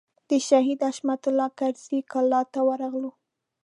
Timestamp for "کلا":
2.11-2.41